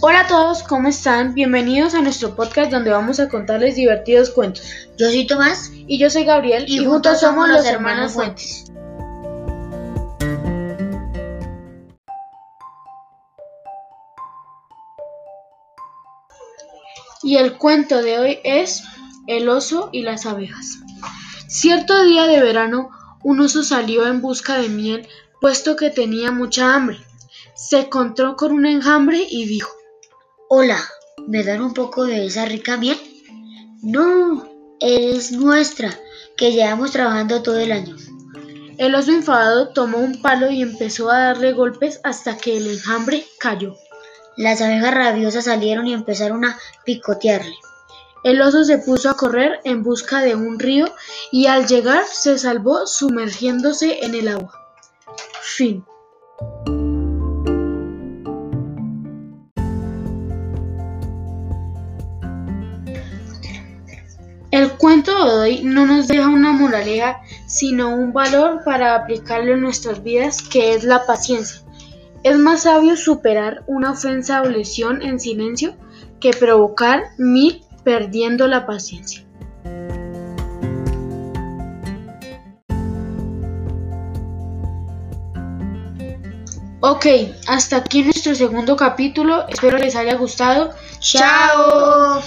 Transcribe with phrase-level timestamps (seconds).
[0.00, 1.34] Hola a todos, ¿cómo están?
[1.34, 4.62] Bienvenidos a nuestro podcast donde vamos a contarles divertidos cuentos.
[4.96, 8.70] Yo soy Tomás Y yo soy Gabriel y, juntos somos los hermanos Fuentes.
[17.24, 18.84] Y el cuento de hoy es
[19.26, 20.78] El oso y las abejas.
[21.48, 22.90] Cierto día de verano,
[23.24, 25.08] un oso salió en busca de miel,
[25.40, 27.00] puesto que tenía mucha hambre.
[27.56, 29.77] Se encontró con un enjambre y dijo,
[30.50, 30.82] Hola,
[31.26, 32.96] ¿me dan un poco de esa rica miel?
[33.82, 34.48] No,
[34.80, 35.92] es nuestra,
[36.38, 37.94] que llevamos trabajando todo el año.
[38.78, 43.26] El oso enfadado tomó un palo y empezó a darle golpes hasta que el enjambre
[43.38, 43.76] cayó.
[44.38, 47.54] Las abejas rabiosas salieron y empezaron a picotearle.
[48.24, 50.86] El oso se puso a correr en busca de un río
[51.30, 54.54] y al llegar se salvó sumergiéndose en el agua.
[55.42, 55.84] Fin.
[64.78, 70.02] Cuento de hoy no nos deja una moraleja, sino un valor para aplicarlo en nuestras
[70.02, 71.62] vidas, que es la paciencia.
[72.22, 75.74] Es más sabio superar una ofensa o lesión en silencio
[76.20, 79.24] que provocar mil perdiendo la paciencia.
[86.80, 87.06] Ok,
[87.48, 89.48] hasta aquí nuestro segundo capítulo.
[89.48, 90.70] Espero les haya gustado.
[91.00, 92.22] ¡Chao!